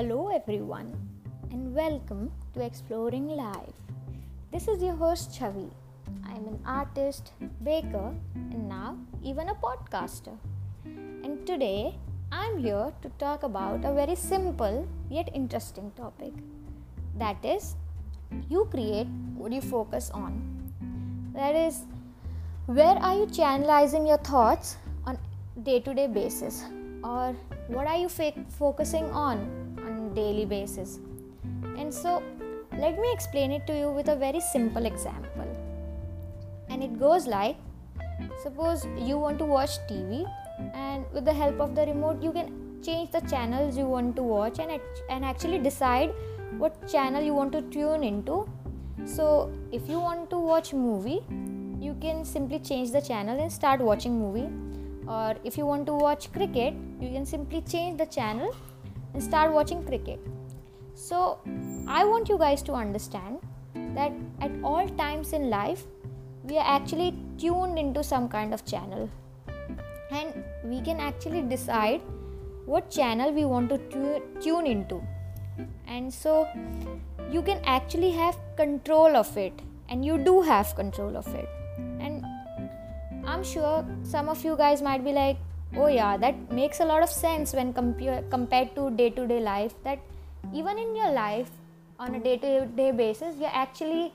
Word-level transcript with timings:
Hello, 0.00 0.28
everyone, 0.28 0.86
and 1.50 1.74
welcome 1.74 2.32
to 2.54 2.62
Exploring 2.64 3.26
Life. 3.28 3.74
This 4.50 4.66
is 4.66 4.82
your 4.82 4.94
host 4.94 5.38
Chavi. 5.38 5.70
I'm 6.24 6.46
an 6.48 6.58
artist, 6.64 7.32
baker, 7.62 8.14
and 8.34 8.66
now 8.66 8.96
even 9.22 9.50
a 9.50 9.54
podcaster. 9.54 10.34
And 10.86 11.46
today 11.46 11.98
I'm 12.32 12.56
here 12.56 12.94
to 13.02 13.10
talk 13.18 13.42
about 13.42 13.84
a 13.84 13.92
very 13.92 14.16
simple 14.16 14.88
yet 15.10 15.28
interesting 15.34 15.92
topic 15.98 16.32
that 17.18 17.44
is, 17.44 17.76
you 18.48 18.66
create 18.70 19.06
what 19.36 19.52
you 19.52 19.60
focus 19.60 20.10
on. 20.14 20.40
That 21.34 21.54
is, 21.54 21.82
where 22.64 22.96
are 22.96 23.16
you 23.16 23.26
channelizing 23.26 24.08
your 24.08 24.22
thoughts 24.32 24.78
on 25.04 25.18
day-to-day 25.62 26.06
basis 26.06 26.64
or 27.04 27.36
what 27.68 27.86
are 27.86 27.98
you 27.98 28.06
f- 28.06 28.34
focusing 28.48 29.04
on 29.10 29.59
daily 30.14 30.44
basis. 30.44 30.98
And 31.78 31.92
so 31.92 32.22
let 32.78 32.98
me 32.98 33.12
explain 33.12 33.52
it 33.52 33.66
to 33.66 33.76
you 33.76 33.90
with 33.90 34.08
a 34.08 34.16
very 34.16 34.40
simple 34.40 34.86
example. 34.86 35.48
And 36.68 36.82
it 36.82 36.98
goes 36.98 37.26
like 37.26 37.56
suppose 38.42 38.86
you 38.96 39.18
want 39.18 39.38
to 39.38 39.44
watch 39.44 39.70
tv 39.88 40.24
and 40.74 41.04
with 41.12 41.24
the 41.24 41.32
help 41.32 41.60
of 41.60 41.74
the 41.74 41.86
remote 41.86 42.22
you 42.22 42.32
can 42.32 42.48
change 42.82 43.10
the 43.10 43.20
channels 43.32 43.76
you 43.76 43.84
want 43.84 44.16
to 44.16 44.22
watch 44.22 44.58
and, 44.58 44.80
and 45.10 45.24
actually 45.24 45.58
decide 45.58 46.10
what 46.58 46.88
channel 46.88 47.22
you 47.22 47.34
want 47.34 47.52
to 47.52 47.62
tune 47.62 48.02
into. 48.02 48.48
So 49.04 49.52
if 49.72 49.88
you 49.88 50.00
want 50.00 50.30
to 50.30 50.38
watch 50.38 50.72
movie 50.72 51.22
you 51.80 51.96
can 52.00 52.24
simply 52.24 52.58
change 52.58 52.90
the 52.92 53.00
channel 53.00 53.40
and 53.40 53.50
start 53.50 53.80
watching 53.80 54.18
movie. 54.18 54.48
Or 55.06 55.34
if 55.44 55.56
you 55.58 55.66
want 55.66 55.86
to 55.86 55.94
watch 55.94 56.32
cricket 56.32 56.74
you 57.00 57.10
can 57.10 57.26
simply 57.26 57.62
change 57.62 57.98
the 57.98 58.06
channel 58.06 58.54
and 59.14 59.22
start 59.22 59.52
watching 59.52 59.84
cricket. 59.84 60.20
So 60.94 61.38
i 61.88 62.04
want 62.04 62.28
you 62.28 62.36
guys 62.38 62.62
to 62.62 62.72
understand 62.72 63.38
that 63.96 64.12
at 64.40 64.50
all 64.62 64.88
times 64.98 65.32
in 65.32 65.48
life 65.50 65.84
we 66.44 66.58
are 66.58 66.66
actually 66.74 67.14
tuned 67.38 67.78
into 67.78 68.02
some 68.02 68.28
kind 68.28 68.52
of 68.52 68.64
channel. 68.64 69.08
And 70.10 70.44
we 70.64 70.80
can 70.80 71.00
actually 71.00 71.42
decide 71.42 72.00
what 72.66 72.90
channel 72.90 73.32
we 73.32 73.44
want 73.44 73.68
to 73.70 73.78
tu- 73.78 74.22
tune 74.40 74.66
into. 74.66 75.00
And 75.86 76.12
so 76.12 76.48
you 77.30 77.42
can 77.42 77.60
actually 77.64 78.10
have 78.12 78.38
control 78.56 79.16
of 79.16 79.36
it 79.36 79.52
and 79.88 80.04
you 80.04 80.18
do 80.18 80.40
have 80.42 80.74
control 80.74 81.16
of 81.16 81.26
it. 81.34 81.48
And 82.00 82.24
i'm 83.26 83.44
sure 83.44 83.84
some 84.02 84.28
of 84.28 84.44
you 84.44 84.56
guys 84.56 84.82
might 84.82 85.04
be 85.04 85.12
like 85.12 85.36
oh 85.76 85.86
yeah 85.86 86.16
that 86.16 86.52
makes 86.52 86.80
a 86.80 86.84
lot 86.84 87.02
of 87.02 87.08
sense 87.08 87.52
when 87.52 87.72
compare, 87.72 88.22
compared 88.30 88.74
to 88.74 88.90
day 88.90 89.10
to 89.10 89.26
day 89.26 89.40
life 89.40 89.74
that 89.84 89.98
even 90.52 90.78
in 90.78 90.96
your 90.96 91.12
life 91.12 91.50
on 91.98 92.14
a 92.14 92.20
day 92.20 92.36
to 92.36 92.66
day 92.66 92.90
basis 92.90 93.36
you're 93.38 93.56
actually 93.64 94.12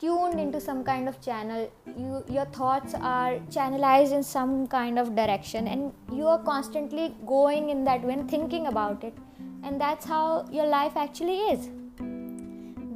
tuned 0.00 0.40
into 0.40 0.58
some 0.60 0.82
kind 0.82 1.08
of 1.08 1.20
channel. 1.20 1.70
You 1.96 2.24
your 2.28 2.46
thoughts 2.46 2.94
are 2.94 3.34
channelized 3.56 4.12
in 4.18 4.22
some 4.22 4.66
kind 4.66 4.98
of 4.98 5.14
direction 5.14 5.68
and 5.68 5.92
you 6.20 6.26
are 6.26 6.38
constantly 6.42 7.14
going 7.26 7.68
in 7.70 7.84
that 7.84 8.02
and 8.14 8.30
thinking 8.30 8.66
about 8.68 9.04
it 9.04 9.14
and 9.62 9.80
that's 9.80 10.06
how 10.06 10.46
your 10.50 10.66
life 10.66 10.96
actually 10.96 11.38
is. 11.54 11.68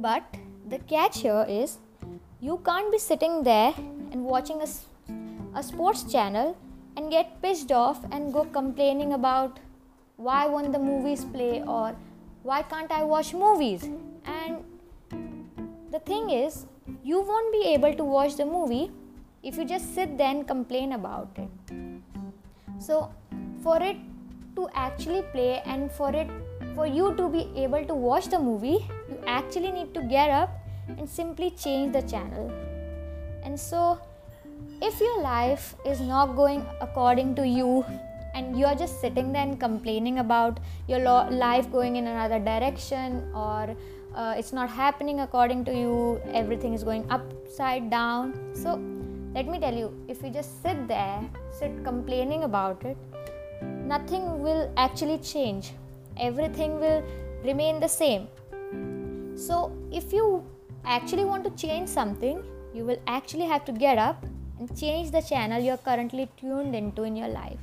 But 0.07 0.23
the 0.67 0.79
catch 0.93 1.21
here 1.21 1.45
is 1.47 1.77
you 2.41 2.59
can't 2.65 2.91
be 2.91 2.97
sitting 2.97 3.43
there 3.43 3.73
and 4.11 4.23
watching 4.23 4.61
a, 4.61 4.67
a 5.59 5.63
sports 5.63 6.03
channel 6.11 6.57
and 6.95 7.11
get 7.11 7.41
pissed 7.41 7.71
off 7.71 8.03
and 8.11 8.33
go 8.33 8.45
complaining 8.45 9.13
about 9.13 9.59
why 10.17 10.45
won't 10.47 10.71
the 10.71 10.79
movies 10.79 11.25
play 11.25 11.61
or 11.61 11.95
why 12.43 12.61
can't 12.61 12.91
I 12.91 13.03
watch 13.03 13.33
movies? 13.33 13.89
And 14.25 14.63
the 15.91 15.99
thing 15.99 16.29
is, 16.29 16.65
you 17.03 17.21
won't 17.21 17.51
be 17.51 17.67
able 17.73 17.93
to 17.93 18.03
watch 18.03 18.35
the 18.35 18.45
movie 18.45 18.91
if 19.43 19.57
you 19.57 19.65
just 19.65 19.93
sit 19.93 20.17
there 20.17 20.29
and 20.29 20.47
complain 20.47 20.93
about 20.93 21.29
it. 21.37 21.83
So, 22.79 23.11
for 23.63 23.81
it 23.81 23.97
to 24.55 24.69
actually 24.73 25.23
play 25.33 25.61
and 25.65 25.91
for 25.91 26.15
it 26.15 26.29
for 26.75 26.85
you 26.85 27.13
to 27.15 27.29
be 27.29 27.49
able 27.55 27.85
to 27.85 27.95
watch 27.95 28.27
the 28.27 28.39
movie, 28.39 28.87
you 29.09 29.19
actually 29.27 29.71
need 29.71 29.93
to 29.93 30.01
get 30.01 30.29
up 30.29 30.49
and 30.87 31.09
simply 31.09 31.51
change 31.51 31.93
the 31.93 32.01
channel. 32.01 32.51
And 33.43 33.59
so, 33.59 33.99
if 34.81 34.99
your 34.99 35.21
life 35.21 35.75
is 35.85 36.01
not 36.01 36.35
going 36.35 36.65
according 36.81 37.35
to 37.35 37.47
you 37.47 37.85
and 38.33 38.59
you're 38.59 38.75
just 38.75 38.99
sitting 38.99 39.31
there 39.31 39.43
and 39.43 39.59
complaining 39.59 40.19
about 40.19 40.59
your 40.87 40.99
lo- 40.99 41.29
life 41.29 41.71
going 41.71 41.95
in 41.95 42.07
another 42.07 42.39
direction 42.39 43.23
or 43.33 43.75
uh, 44.15 44.33
it's 44.37 44.51
not 44.53 44.69
happening 44.69 45.21
according 45.21 45.65
to 45.65 45.73
you, 45.73 46.21
everything 46.33 46.73
is 46.73 46.83
going 46.83 47.09
upside 47.09 47.89
down. 47.89 48.33
So, 48.53 48.81
let 49.33 49.47
me 49.47 49.59
tell 49.59 49.73
you, 49.73 49.93
if 50.07 50.23
you 50.23 50.29
just 50.29 50.61
sit 50.61 50.87
there, 50.87 51.21
sit 51.51 51.83
complaining 51.83 52.43
about 52.43 52.83
it, 52.85 52.97
nothing 53.61 54.41
will 54.41 54.71
actually 54.77 55.17
change. 55.17 55.73
Everything 56.17 56.79
will 56.79 57.03
remain 57.43 57.81
the 57.81 57.89
same. 57.89 58.27
So, 59.35 59.75
if 59.91 60.13
you 60.13 60.45
actually 60.85 61.25
want 61.25 61.43
to 61.43 61.49
change 61.51 61.89
something, 61.89 62.41
you 62.73 62.85
will 62.85 63.01
actually 63.07 63.45
have 63.45 63.65
to 63.65 63.73
get 63.73 63.97
up 63.97 64.25
change 64.75 65.11
the 65.11 65.21
channel 65.21 65.61
you're 65.61 65.77
currently 65.77 66.29
tuned 66.37 66.75
into 66.75 67.03
in 67.03 67.15
your 67.15 67.27
life. 67.27 67.59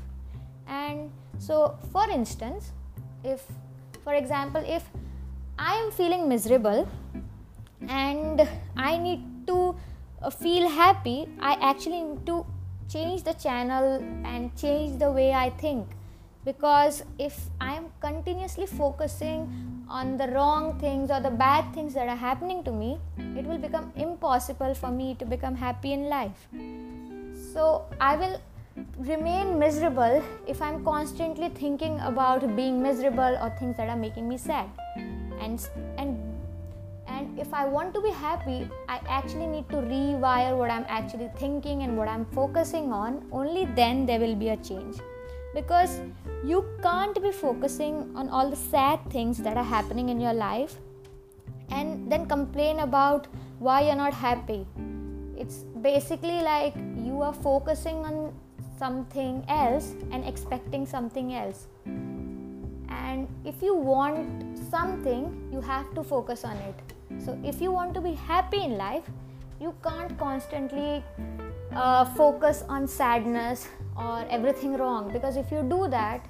And 0.66 1.10
so, 1.38 1.76
for 1.92 2.08
instance, 2.10 2.72
if, 3.24 3.44
for 4.04 4.14
example, 4.14 4.62
if 4.66 4.84
I 5.58 5.74
am 5.74 5.90
feeling 5.90 6.28
miserable 6.28 6.88
and 7.88 8.48
I 8.76 8.96
need 8.96 9.46
to 9.46 9.74
uh, 10.22 10.30
feel 10.30 10.68
happy, 10.68 11.28
I 11.40 11.54
actually 11.60 12.02
need 12.02 12.26
to 12.26 12.46
change 12.88 13.22
the 13.22 13.32
channel 13.32 14.02
and 14.24 14.54
change 14.56 14.98
the 14.98 15.10
way 15.10 15.32
I 15.32 15.50
think. 15.50 15.88
Because 16.44 17.04
if 17.18 17.38
I 17.60 17.74
am 17.74 17.86
continuously 18.00 18.66
focusing 18.66 19.71
on 20.00 20.16
the 20.16 20.28
wrong 20.28 20.78
things 20.80 21.10
or 21.10 21.20
the 21.20 21.30
bad 21.30 21.72
things 21.74 21.92
that 21.94 22.08
are 22.08 22.16
happening 22.16 22.64
to 22.64 22.72
me, 22.72 22.98
it 23.36 23.44
will 23.44 23.58
become 23.58 23.92
impossible 23.96 24.74
for 24.74 24.90
me 24.90 25.14
to 25.16 25.26
become 25.26 25.54
happy 25.54 25.92
in 25.92 26.08
life. 26.08 26.48
So 27.52 27.84
I 28.00 28.16
will 28.16 28.40
remain 28.98 29.58
miserable 29.58 30.22
if 30.46 30.62
I'm 30.62 30.82
constantly 30.82 31.50
thinking 31.50 32.00
about 32.00 32.56
being 32.56 32.82
miserable 32.82 33.38
or 33.42 33.50
things 33.58 33.76
that 33.76 33.90
are 33.90 34.00
making 34.04 34.28
me 34.28 34.38
sad. 34.38 34.70
And 35.40 35.68
and 35.98 36.18
and 37.06 37.38
if 37.38 37.52
I 37.52 37.66
want 37.66 37.92
to 37.94 38.00
be 38.00 38.10
happy, 38.10 38.68
I 38.88 39.00
actually 39.06 39.46
need 39.46 39.68
to 39.70 39.76
rewire 39.76 40.56
what 40.56 40.70
I'm 40.70 40.86
actually 40.88 41.30
thinking 41.36 41.82
and 41.82 41.98
what 41.98 42.08
I'm 42.08 42.24
focusing 42.36 42.92
on. 42.92 43.24
Only 43.30 43.66
then 43.80 44.06
there 44.06 44.20
will 44.20 44.36
be 44.36 44.48
a 44.50 44.56
change. 44.56 44.96
Because 45.54 46.00
you 46.44 46.64
can't 46.82 47.20
be 47.22 47.30
focusing 47.30 48.10
on 48.16 48.28
all 48.28 48.50
the 48.50 48.56
sad 48.56 48.98
things 49.10 49.38
that 49.38 49.56
are 49.56 49.64
happening 49.64 50.08
in 50.08 50.20
your 50.20 50.32
life 50.32 50.76
and 51.70 52.10
then 52.10 52.26
complain 52.26 52.80
about 52.80 53.26
why 53.58 53.82
you're 53.82 53.96
not 53.96 54.14
happy. 54.14 54.66
It's 55.36 55.64
basically 55.80 56.40
like 56.42 56.74
you 56.96 57.22
are 57.22 57.32
focusing 57.32 57.96
on 58.04 58.34
something 58.78 59.44
else 59.48 59.94
and 60.10 60.24
expecting 60.24 60.86
something 60.86 61.34
else. 61.34 61.68
And 61.84 63.28
if 63.44 63.62
you 63.62 63.74
want 63.74 64.58
something, 64.70 65.48
you 65.52 65.60
have 65.60 65.94
to 65.94 66.02
focus 66.02 66.44
on 66.44 66.56
it. 66.56 66.74
So, 67.24 67.38
if 67.44 67.60
you 67.60 67.70
want 67.70 67.94
to 67.94 68.00
be 68.00 68.14
happy 68.14 68.62
in 68.62 68.76
life, 68.76 69.08
you 69.60 69.74
can't 69.82 70.18
constantly 70.18 71.04
uh, 71.74 72.04
focus 72.04 72.64
on 72.68 72.86
sadness 72.86 73.68
or 73.96 74.26
everything 74.30 74.76
wrong. 74.76 75.12
Because 75.12 75.36
if 75.36 75.50
you 75.50 75.62
do 75.62 75.88
that, 75.88 76.24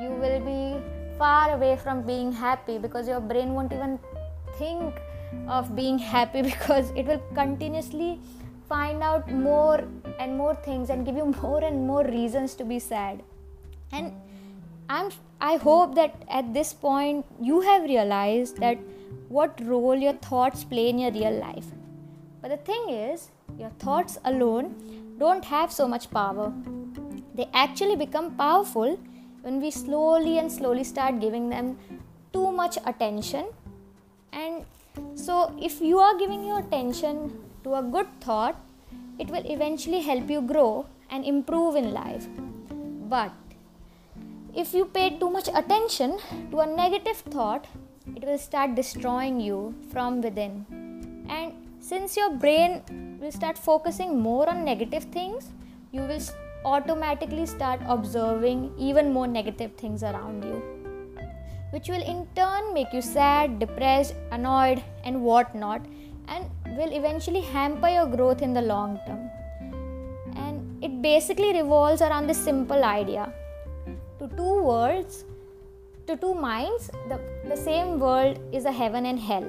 you 0.00 0.10
will 0.10 0.40
be 0.40 0.80
far 1.18 1.50
away 1.52 1.76
from 1.76 2.02
being 2.02 2.32
happy 2.32 2.78
because 2.78 3.08
your 3.08 3.20
brain 3.20 3.54
won't 3.54 3.72
even 3.72 3.98
think 4.58 4.94
of 5.48 5.74
being 5.74 5.98
happy 5.98 6.42
because 6.52 6.90
it 6.96 7.06
will 7.06 7.22
continuously 7.34 8.20
find 8.68 9.02
out 9.02 9.30
more 9.30 9.84
and 10.18 10.36
more 10.36 10.54
things 10.54 10.90
and 10.90 11.06
give 11.06 11.16
you 11.16 11.26
more 11.42 11.62
and 11.62 11.86
more 11.86 12.04
reasons 12.04 12.54
to 12.54 12.64
be 12.64 12.78
sad. 12.78 13.22
And 13.92 14.12
i'm 14.88 15.10
i 15.40 15.56
hope 15.56 15.96
that 15.96 16.22
at 16.30 16.52
this 16.54 16.72
point 16.72 17.26
you 17.40 17.60
have 17.60 17.82
realized 17.82 18.60
that 18.64 18.78
what 19.28 19.60
role 19.70 19.96
your 19.96 20.12
thoughts 20.26 20.62
play 20.62 20.88
in 20.88 20.98
your 20.98 21.10
real 21.10 21.38
life. 21.40 21.66
But 22.40 22.50
the 22.50 22.56
thing 22.56 22.90
is 22.90 23.30
your 23.58 23.70
thoughts 23.78 24.18
alone 24.24 24.74
don't 25.18 25.44
have 25.44 25.72
so 25.72 25.88
much 25.88 26.10
power. 26.10 26.52
They 27.34 27.48
actually 27.54 27.96
become 27.96 28.36
powerful 28.36 28.98
when 29.42 29.60
we 29.60 29.70
slowly 29.70 30.38
and 30.38 30.50
slowly 30.50 30.84
start 30.84 31.20
giving 31.20 31.48
them 31.48 31.78
too 32.32 32.50
much 32.50 32.78
attention. 32.84 33.46
And 34.32 34.64
so 35.14 35.54
if 35.60 35.80
you 35.80 35.98
are 35.98 36.16
giving 36.18 36.44
your 36.44 36.60
attention 36.60 37.38
to 37.64 37.74
a 37.74 37.82
good 37.82 38.08
thought 38.20 38.56
it 39.18 39.30
will 39.30 39.44
eventually 39.46 40.00
help 40.00 40.28
you 40.28 40.42
grow 40.42 40.86
and 41.10 41.24
improve 41.24 41.76
in 41.76 41.92
life. 41.92 42.26
But 43.08 43.32
if 44.54 44.74
you 44.74 44.84
pay 44.84 45.18
too 45.18 45.30
much 45.30 45.48
attention 45.54 46.18
to 46.50 46.60
a 46.60 46.66
negative 46.66 47.18
thought, 47.30 47.66
it 48.14 48.24
will 48.24 48.38
start 48.38 48.74
destroying 48.74 49.40
you 49.40 49.74
from 49.90 50.20
within. 50.20 50.66
And 51.28 51.52
since 51.88 52.16
your 52.16 52.30
brain 52.42 52.70
will 53.20 53.30
start 53.30 53.56
focusing 53.56 54.18
more 54.18 54.48
on 54.48 54.64
negative 54.64 55.04
things, 55.16 55.50
you 55.92 56.00
will 56.00 56.20
automatically 56.64 57.46
start 57.46 57.80
observing 57.86 58.72
even 58.76 59.12
more 59.12 59.28
negative 59.28 59.72
things 59.74 60.02
around 60.02 60.42
you, 60.42 60.56
which 61.70 61.88
will 61.88 62.02
in 62.02 62.26
turn 62.34 62.74
make 62.74 62.92
you 62.92 63.00
sad, 63.00 63.60
depressed, 63.60 64.14
annoyed, 64.32 64.82
and 65.04 65.22
whatnot, 65.22 65.80
and 66.26 66.50
will 66.76 66.92
eventually 66.92 67.40
hamper 67.40 67.88
your 67.88 68.08
growth 68.08 68.42
in 68.42 68.52
the 68.52 68.62
long 68.62 68.98
term. 69.06 69.30
And 70.34 70.82
it 70.82 71.00
basically 71.02 71.52
revolves 71.52 72.02
around 72.02 72.26
this 72.26 72.38
simple 72.38 72.82
idea 72.82 73.32
to 74.18 74.26
two 74.36 74.62
worlds, 74.70 75.24
to 76.08 76.16
two 76.16 76.34
minds, 76.34 76.90
the, 77.08 77.20
the 77.46 77.56
same 77.56 78.00
world 78.00 78.40
is 78.52 78.64
a 78.64 78.72
heaven 78.72 79.06
and 79.06 79.20
hell. 79.20 79.48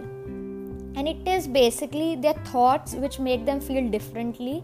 And 0.97 1.07
it 1.07 1.27
is 1.27 1.47
basically 1.47 2.15
their 2.15 2.33
thoughts 2.51 2.95
which 2.95 3.19
make 3.19 3.45
them 3.45 3.59
feel 3.61 3.87
differently 3.87 4.63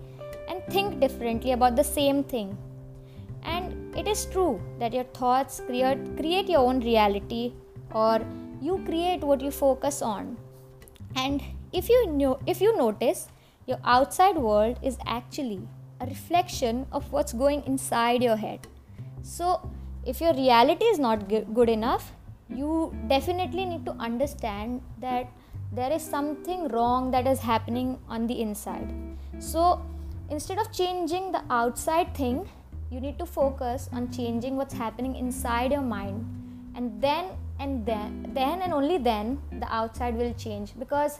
and 0.49 0.63
think 0.69 0.99
differently 0.99 1.51
about 1.51 1.75
the 1.75 1.83
same 1.83 2.23
thing. 2.23 2.57
And 3.43 3.95
it 3.95 4.07
is 4.07 4.25
true 4.25 4.59
that 4.79 4.93
your 4.93 5.03
thoughts 5.03 5.61
create, 5.67 6.17
create 6.17 6.49
your 6.49 6.61
own 6.61 6.79
reality 6.79 7.53
or 7.91 8.19
you 8.59 8.81
create 8.83 9.23
what 9.23 9.41
you 9.41 9.51
focus 9.51 10.01
on. 10.01 10.35
And 11.15 11.43
if 11.71 11.87
you 11.87 12.07
know 12.07 12.39
if 12.47 12.61
you 12.61 12.75
notice, 12.77 13.27
your 13.67 13.77
outside 13.83 14.35
world 14.35 14.79
is 14.81 14.97
actually 15.05 15.61
a 16.01 16.07
reflection 16.07 16.87
of 16.91 17.11
what's 17.11 17.31
going 17.31 17.63
inside 17.67 18.23
your 18.23 18.37
head. 18.37 18.67
So 19.21 19.69
if 20.03 20.19
your 20.19 20.33
reality 20.33 20.85
is 20.85 20.97
not 20.97 21.29
good 21.29 21.69
enough, 21.69 22.11
you 22.49 22.91
definitely 23.07 23.65
need 23.65 23.85
to 23.85 23.91
understand 23.91 24.81
that 24.99 25.31
there 25.75 25.91
is 25.91 26.03
something 26.03 26.67
wrong 26.67 27.09
that 27.11 27.25
is 27.25 27.39
happening 27.39 27.97
on 28.07 28.27
the 28.27 28.41
inside. 28.41 28.93
So 29.39 29.81
instead 30.29 30.59
of 30.59 30.71
changing 30.71 31.31
the 31.31 31.43
outside 31.49 32.13
thing, 32.15 32.47
you 32.91 32.99
need 32.99 33.17
to 33.17 33.25
focus 33.25 33.89
on 33.91 34.11
changing 34.11 34.55
what's 34.55 34.73
happening 34.73 35.15
inside 35.15 35.71
your 35.71 35.81
mind. 35.81 36.25
And 36.75 37.01
then 37.01 37.25
and 37.59 37.85
then 37.85 38.31
then 38.33 38.61
and 38.61 38.73
only 38.73 38.97
then 38.97 39.39
the 39.59 39.71
outside 39.73 40.15
will 40.15 40.33
change. 40.33 40.73
Because 40.77 41.19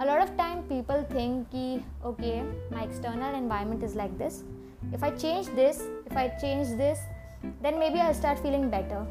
a 0.00 0.04
lot 0.04 0.20
of 0.20 0.36
time 0.36 0.64
people 0.64 1.06
think 1.10 1.50
ki, 1.52 1.84
okay 2.04 2.42
my 2.70 2.82
external 2.82 3.34
environment 3.36 3.84
is 3.84 3.94
like 3.94 4.16
this. 4.18 4.42
If 4.92 5.04
i 5.04 5.10
change 5.10 5.46
this 5.54 5.82
if 6.06 6.16
i 6.16 6.26
change 6.40 6.68
this 6.76 6.98
then 7.62 7.78
maybe 7.78 8.00
i'll 8.00 8.14
start 8.14 8.40
feeling 8.40 8.68
better. 8.68 9.06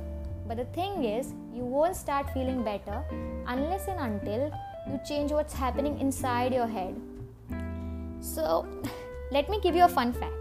But 0.48 0.58
the 0.58 0.66
thing 0.66 1.06
is 1.06 1.34
you 1.54 1.64
won't 1.64 1.96
start 1.96 2.30
feeling 2.34 2.62
better 2.62 3.04
unless 3.48 3.88
and 3.88 4.00
until 4.00 4.52
you 4.88 5.00
change 5.06 5.31
what's 5.31 5.54
happening 5.54 6.00
inside 6.00 6.54
your 6.54 6.68
head. 6.68 6.95
So 8.19 8.68
let 9.31 9.50
me 9.50 9.60
give 9.62 9.75
you 9.75 9.86
a 9.86 9.89
fun 9.89 10.13
fact. 10.13 10.33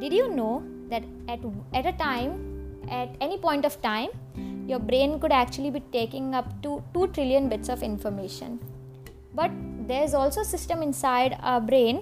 Did 0.00 0.12
you 0.12 0.28
know 0.34 0.62
that 0.88 1.04
at, 1.28 1.40
at 1.74 1.86
a 1.86 1.92
time 1.98 2.78
at 2.90 3.14
any 3.20 3.38
point 3.38 3.64
of 3.64 3.80
time 3.82 4.08
your 4.66 4.78
brain 4.78 5.20
could 5.20 5.32
actually 5.32 5.70
be 5.70 5.80
taking 5.92 6.34
up 6.34 6.62
to 6.62 6.82
2 6.94 7.08
trillion 7.08 7.48
bits 7.48 7.68
of 7.68 7.82
information? 7.82 8.58
But 9.34 9.50
there's 9.86 10.14
also 10.14 10.40
a 10.40 10.44
system 10.44 10.82
inside 10.82 11.36
our 11.40 11.60
brain 11.60 11.98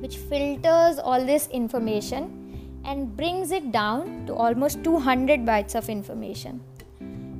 which 0.00 0.16
filters 0.16 0.98
all 0.98 1.24
this 1.24 1.48
information 1.48 2.80
and 2.84 3.16
brings 3.16 3.50
it 3.50 3.72
down 3.72 4.26
to 4.26 4.34
almost 4.34 4.84
200 4.84 5.40
bytes 5.46 5.74
of 5.74 5.88
information. 5.88 6.60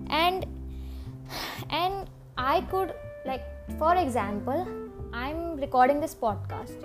And 0.08 0.46
and 1.70 2.08
i 2.36 2.60
could 2.62 2.92
like 3.24 3.44
for 3.78 3.94
example 3.96 4.66
i'm 5.12 5.56
recording 5.56 6.00
this 6.00 6.14
podcast 6.14 6.76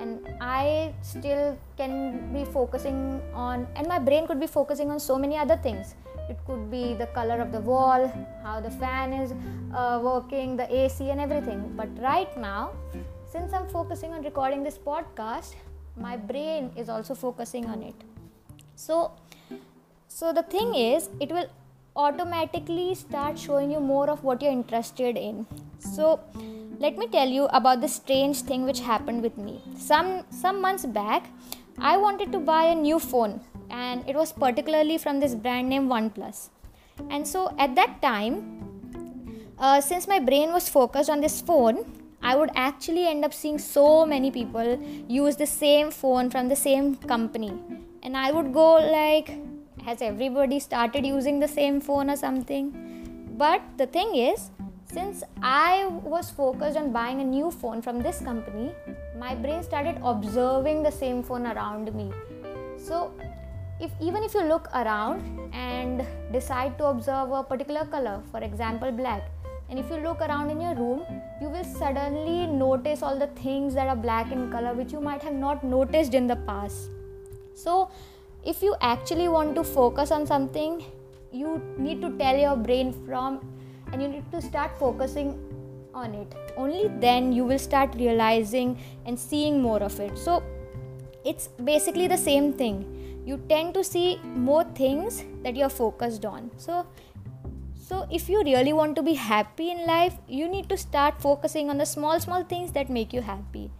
and 0.00 0.28
i 0.40 0.92
still 1.02 1.56
can 1.76 1.92
be 2.32 2.44
focusing 2.44 3.20
on 3.34 3.66
and 3.76 3.86
my 3.86 3.98
brain 3.98 4.26
could 4.26 4.40
be 4.40 4.46
focusing 4.46 4.90
on 4.90 4.98
so 4.98 5.18
many 5.18 5.36
other 5.36 5.56
things. 5.56 5.94
It 6.28 6.38
could 6.46 6.70
be 6.70 6.94
the 6.94 7.06
color 7.06 7.40
of 7.40 7.50
the 7.50 7.60
wall 7.60 8.06
how 8.44 8.60
the 8.60 8.70
fan 8.70 9.12
is 9.12 9.32
uh, 9.74 10.00
working 10.02 10.56
the 10.56 10.66
ac 10.82 11.10
and 11.10 11.20
everything. 11.20 11.72
But 11.76 11.88
right 12.00 12.36
now 12.38 12.70
since 13.32 13.52
i'm 13.52 13.68
focusing 13.68 14.12
on 14.12 14.22
recording 14.22 14.62
this 14.62 14.78
podcast 14.78 15.54
my 15.96 16.16
brain 16.16 16.70
is 16.76 16.88
also 16.88 17.14
focusing 17.14 17.66
on 17.66 17.82
it. 17.82 17.94
So 18.76 19.12
so 20.08 20.32
the 20.32 20.42
thing 20.42 20.74
is 20.74 21.10
it 21.20 21.30
will 21.30 21.48
automatically 21.96 22.94
start 22.94 23.38
showing 23.38 23.70
you 23.70 23.80
more 23.80 24.08
of 24.08 24.22
what 24.22 24.40
you're 24.42 24.52
interested 24.52 25.16
in 25.16 25.46
so 25.78 26.20
let 26.78 26.96
me 26.96 27.06
tell 27.08 27.28
you 27.28 27.46
about 27.46 27.80
the 27.80 27.88
strange 27.88 28.42
thing 28.42 28.64
which 28.64 28.80
happened 28.80 29.22
with 29.22 29.36
me 29.36 29.60
some 29.76 30.24
some 30.30 30.60
months 30.60 30.86
back 30.86 31.26
i 31.78 31.96
wanted 31.96 32.30
to 32.32 32.38
buy 32.38 32.64
a 32.64 32.74
new 32.74 32.98
phone 32.98 33.40
and 33.70 34.06
it 34.08 34.16
was 34.16 34.32
particularly 34.32 34.98
from 34.98 35.20
this 35.20 35.34
brand 35.34 35.68
name 35.68 35.88
OnePlus. 35.88 36.50
And 37.08 37.26
so 37.26 37.54
at 37.58 37.74
that 37.76 38.02
time, 38.02 39.54
uh, 39.58 39.80
since 39.80 40.08
my 40.08 40.18
brain 40.18 40.52
was 40.52 40.68
focused 40.68 41.08
on 41.08 41.20
this 41.20 41.40
phone, 41.40 41.84
I 42.22 42.36
would 42.36 42.50
actually 42.54 43.06
end 43.06 43.24
up 43.24 43.32
seeing 43.32 43.58
so 43.58 44.04
many 44.04 44.30
people 44.30 44.78
use 45.08 45.36
the 45.36 45.46
same 45.46 45.90
phone 45.90 46.30
from 46.30 46.48
the 46.48 46.56
same 46.56 46.96
company. 46.96 47.52
And 48.02 48.16
I 48.16 48.30
would 48.32 48.52
go 48.52 48.74
like, 48.74 49.38
has 49.84 50.02
everybody 50.02 50.60
started 50.60 51.06
using 51.06 51.40
the 51.40 51.48
same 51.48 51.80
phone 51.80 52.10
or 52.10 52.16
something? 52.16 52.72
But 53.36 53.62
the 53.78 53.86
thing 53.86 54.14
is, 54.14 54.50
since 54.92 55.22
I 55.42 55.86
was 55.86 56.30
focused 56.30 56.76
on 56.76 56.92
buying 56.92 57.20
a 57.20 57.24
new 57.24 57.50
phone 57.50 57.80
from 57.80 58.02
this 58.02 58.20
company, 58.20 58.72
my 59.18 59.34
brain 59.34 59.62
started 59.62 59.98
observing 60.02 60.82
the 60.82 60.90
same 60.90 61.22
phone 61.22 61.46
around 61.46 61.94
me. 61.94 62.10
So 62.76 63.12
if 63.80 63.90
even 64.00 64.22
if 64.22 64.34
you 64.34 64.42
look 64.42 64.68
around 64.74 65.22
and 65.54 66.06
decide 66.32 66.76
to 66.78 66.86
observe 66.86 67.30
a 67.32 67.42
particular 67.42 67.84
color 67.86 68.22
for 68.30 68.40
example 68.40 68.92
black 68.92 69.22
and 69.70 69.78
if 69.78 69.88
you 69.90 69.96
look 70.06 70.20
around 70.20 70.50
in 70.50 70.60
your 70.60 70.74
room 70.74 71.02
you 71.40 71.48
will 71.48 71.64
suddenly 71.64 72.46
notice 72.46 73.02
all 73.02 73.18
the 73.18 73.28
things 73.42 73.74
that 73.74 73.88
are 73.88 73.96
black 73.96 74.30
in 74.32 74.50
color 74.50 74.74
which 74.74 74.92
you 74.92 75.00
might 75.00 75.22
have 75.22 75.32
not 75.32 75.64
noticed 75.64 76.12
in 76.12 76.26
the 76.26 76.36
past 76.50 76.90
so 77.54 77.88
if 78.44 78.62
you 78.62 78.74
actually 78.80 79.28
want 79.28 79.54
to 79.54 79.64
focus 79.64 80.10
on 80.10 80.26
something 80.26 80.84
you 81.32 81.62
need 81.78 82.00
to 82.00 82.10
tell 82.18 82.36
your 82.36 82.56
brain 82.56 82.92
from 83.06 83.40
and 83.92 84.02
you 84.02 84.08
need 84.08 84.30
to 84.32 84.40
start 84.42 84.78
focusing 84.78 85.38
on 85.94 86.14
it. 86.14 86.34
Only 86.56 86.88
then 87.00 87.32
you 87.32 87.44
will 87.44 87.58
start 87.58 87.94
realizing 87.96 88.78
and 89.06 89.18
seeing 89.18 89.60
more 89.60 89.82
of 89.82 89.98
it. 90.00 90.16
So 90.16 90.42
it's 91.24 91.48
basically 91.48 92.06
the 92.06 92.16
same 92.16 92.52
thing. 92.52 93.22
You 93.26 93.38
tend 93.48 93.74
to 93.74 93.84
see 93.84 94.20
more 94.24 94.64
things 94.64 95.24
that 95.42 95.56
you're 95.56 95.68
focused 95.68 96.24
on. 96.24 96.50
So 96.56 96.86
so 97.74 98.06
if 98.10 98.28
you 98.28 98.42
really 98.44 98.72
want 98.72 98.94
to 98.96 99.02
be 99.02 99.14
happy 99.14 99.70
in 99.72 99.84
life 99.84 100.16
you 100.28 100.48
need 100.48 100.68
to 100.68 100.76
start 100.76 101.20
focusing 101.20 101.70
on 101.70 101.78
the 101.78 101.84
small 101.84 102.20
small 102.20 102.44
things 102.44 102.72
that 102.72 102.88
make 102.88 103.12
you 103.12 103.20
happy. 103.20 103.70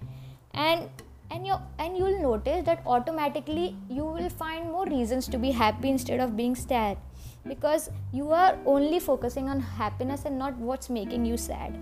And 0.52 0.88
and 1.30 1.46
you 1.46 1.54
and 1.78 1.96
you 1.96 2.04
will 2.04 2.20
notice 2.22 2.64
that 2.66 2.82
automatically 2.86 3.76
you 3.88 4.04
will 4.04 4.28
find 4.28 4.70
more 4.70 4.86
reasons 4.86 5.28
to 5.28 5.38
be 5.38 5.50
happy 5.50 5.90
instead 5.90 6.20
of 6.20 6.36
being 6.36 6.54
sad. 6.54 6.98
Because 7.46 7.90
you 8.12 8.32
are 8.32 8.58
only 8.66 9.00
focusing 9.00 9.48
on 9.48 9.60
happiness 9.60 10.24
and 10.26 10.38
not 10.38 10.56
what's 10.58 10.90
making 10.90 11.24
you 11.24 11.36
sad. 11.36 11.78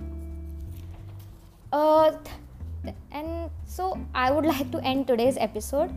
Uh, 1.73 2.13
and 3.11 3.51
so 3.67 3.99
i 4.15 4.31
would 4.31 4.47
like 4.53 4.71
to 4.71 4.79
end 4.83 5.07
today's 5.07 5.37
episode 5.37 5.91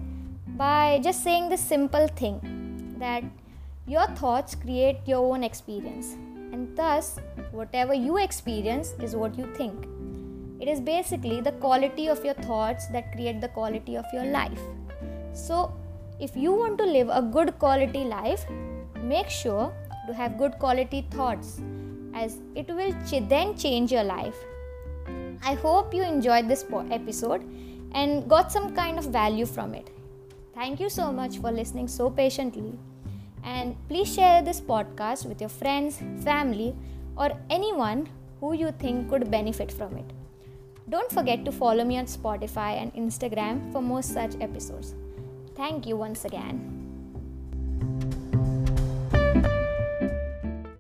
by 0.57 0.99
just 1.03 1.23
saying 1.23 1.47
this 1.47 1.61
simple 1.61 2.07
thing 2.07 2.95
that 2.97 3.23
your 3.87 4.05
thoughts 4.15 4.55
create 4.55 4.99
your 5.05 5.33
own 5.33 5.43
experience, 5.43 6.13
and 6.53 6.75
thus, 6.77 7.17
whatever 7.51 7.93
you 7.93 8.17
experience 8.17 8.93
is 9.01 9.15
what 9.15 9.37
you 9.37 9.47
think. 9.55 9.87
It 10.61 10.67
is 10.67 10.79
basically 10.79 11.41
the 11.41 11.53
quality 11.53 12.07
of 12.07 12.23
your 12.23 12.35
thoughts 12.35 12.85
that 12.89 13.11
create 13.13 13.41
the 13.41 13.47
quality 13.47 13.97
of 13.97 14.05
your 14.13 14.25
life. 14.25 14.61
So, 15.33 15.73
if 16.19 16.37
you 16.37 16.53
want 16.53 16.77
to 16.77 16.85
live 16.85 17.09
a 17.09 17.23
good 17.23 17.57
quality 17.57 18.03
life, 18.03 18.45
make 19.01 19.27
sure 19.27 19.73
to 20.05 20.13
have 20.13 20.37
good 20.37 20.59
quality 20.59 21.07
thoughts 21.09 21.59
as 22.13 22.37
it 22.53 22.67
will 22.67 22.93
ch- 23.07 23.27
then 23.27 23.57
change 23.57 23.91
your 23.91 24.03
life. 24.03 24.35
I 25.43 25.55
hope 25.55 25.95
you 25.95 26.03
enjoyed 26.03 26.47
this 26.47 26.63
po- 26.63 26.85
episode 26.91 27.41
and 27.93 28.29
got 28.29 28.51
some 28.51 28.75
kind 28.75 28.99
of 28.99 29.05
value 29.05 29.47
from 29.47 29.73
it. 29.73 29.89
Thank 30.53 30.79
you 30.79 30.89
so 30.89 31.11
much 31.11 31.39
for 31.39 31.51
listening 31.51 31.87
so 31.87 32.11
patiently. 32.11 32.77
And 33.43 33.75
please 33.87 34.13
share 34.13 34.43
this 34.43 34.61
podcast 34.61 35.25
with 35.25 35.41
your 35.41 35.49
friends, 35.49 35.99
family, 36.23 36.75
or 37.17 37.31
anyone 37.49 38.07
who 38.39 38.53
you 38.53 38.71
think 38.73 39.09
could 39.09 39.31
benefit 39.31 39.71
from 39.71 39.97
it. 39.97 40.20
Don't 40.91 41.09
forget 41.09 41.45
to 41.45 41.53
follow 41.53 41.85
me 41.85 41.97
on 41.97 42.05
Spotify 42.05 42.75
and 42.75 42.93
Instagram 42.95 43.71
for 43.71 43.81
more 43.81 44.03
such 44.03 44.35
episodes. 44.41 44.93
Thank 45.55 45.87
you 45.87 45.95
once 45.95 46.25
again. 46.25 46.80